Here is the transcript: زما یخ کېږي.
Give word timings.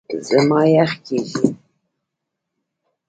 زما 0.29 0.61
یخ 0.77 0.91
کېږي. 1.05 1.47